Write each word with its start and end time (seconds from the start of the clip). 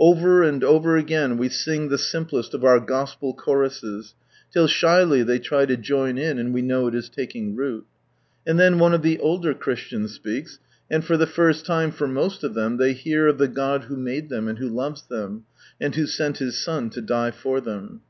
Over 0.00 0.42
and 0.42 0.64
over 0.64 0.96
again 0.96 1.36
we 1.36 1.48
sing 1.48 1.90
the 1.90 1.96
simplest 1.96 2.54
of 2.54 2.64
our 2.64 2.80
Gospel 2.80 3.32
choruses, 3.34 4.16
till 4.52 4.66
shyly 4.66 5.22
they 5.22 5.38
try 5.38 5.64
to 5.64 5.76
join 5.76 6.18
in, 6.18 6.40
and 6.40 6.52
we 6.52 6.60
know 6.60 6.88
it 6.88 6.94
is 6.96 7.08
taking 7.08 7.54
root. 7.54 7.86
And 8.44 8.58
ihen 8.60 8.80
one 8.80 8.94
of 8.94 9.02
the 9.02 9.20
older 9.20 9.54
Christians 9.54 10.12
speaks, 10.12 10.58
and 10.90 11.04
for 11.04 11.16
the 11.16 11.26
Rrst 11.28 11.66
time 11.66 11.92
for 11.92 12.08
most 12.08 12.42
of 12.42 12.54
them, 12.54 12.78
they 12.78 12.94
hear 12.94 13.28
of 13.28 13.38
the 13.38 13.46
God 13.46 13.84
who 13.84 13.96
made 13.96 14.28
them 14.28 14.48
and 14.48 14.58
who 14.58 14.68
loves 14.68 15.02
them, 15.02 15.44
and 15.80 15.94
who 15.94 16.06
sent 16.06 16.38
His 16.38 16.58
Son 16.58 16.90
to 16.90 17.00
die 17.00 17.30
for 17.30 17.60
them. 17.60 18.00